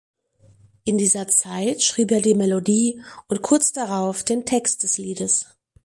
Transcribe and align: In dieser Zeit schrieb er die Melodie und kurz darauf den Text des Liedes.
In 0.83 0.97
dieser 0.97 1.27
Zeit 1.27 1.83
schrieb 1.83 2.09
er 2.09 2.21
die 2.21 2.33
Melodie 2.33 2.99
und 3.27 3.43
kurz 3.43 3.71
darauf 3.71 4.23
den 4.23 4.45
Text 4.45 4.81
des 4.81 4.97
Liedes. 4.97 5.45